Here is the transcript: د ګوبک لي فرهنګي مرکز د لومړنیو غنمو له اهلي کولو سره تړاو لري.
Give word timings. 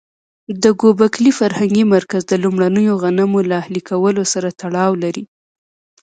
د 0.63 0.65
ګوبک 0.81 1.13
لي 1.23 1.31
فرهنګي 1.39 1.83
مرکز 1.95 2.21
د 2.27 2.33
لومړنیو 2.43 2.93
غنمو 3.03 3.39
له 3.49 3.55
اهلي 3.61 3.81
کولو 3.89 4.23
سره 4.33 4.55
تړاو 4.61 4.91
لري. 5.03 5.23